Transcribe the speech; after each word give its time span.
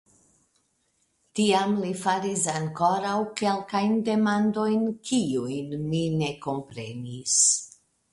Tiam 1.39 1.73
li 1.81 1.91
faris 2.03 2.45
ankoraŭ 2.53 3.17
kelkajn 3.41 3.93
demandojn, 4.07 4.87
kiujn 5.11 5.77
mi 5.93 6.01
ne 6.23 6.31
komprenis. 6.47 7.37